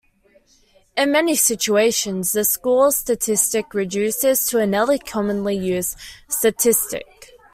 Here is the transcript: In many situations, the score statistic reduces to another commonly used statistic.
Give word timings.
In 0.97 1.11
many 1.11 1.35
situations, 1.35 2.31
the 2.31 2.43
score 2.43 2.91
statistic 2.91 3.75
reduces 3.75 4.47
to 4.47 4.57
another 4.57 4.97
commonly 4.97 5.55
used 5.55 5.95
statistic. 6.27 7.37